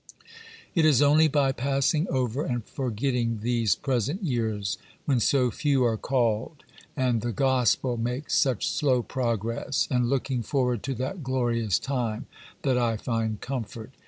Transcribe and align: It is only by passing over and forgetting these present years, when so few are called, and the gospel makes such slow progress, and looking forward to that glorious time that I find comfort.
It 0.73 0.83
is 0.83 1.03
only 1.03 1.27
by 1.27 1.51
passing 1.51 2.07
over 2.09 2.43
and 2.43 2.65
forgetting 2.65 3.41
these 3.43 3.75
present 3.75 4.23
years, 4.23 4.79
when 5.05 5.19
so 5.19 5.51
few 5.51 5.85
are 5.85 5.95
called, 5.95 6.63
and 6.97 7.21
the 7.21 7.31
gospel 7.31 7.97
makes 7.97 8.33
such 8.33 8.67
slow 8.67 9.03
progress, 9.03 9.87
and 9.91 10.09
looking 10.09 10.41
forward 10.41 10.81
to 10.85 10.95
that 10.95 11.21
glorious 11.23 11.77
time 11.77 12.25
that 12.63 12.79
I 12.79 12.97
find 12.97 13.39
comfort. 13.41 13.91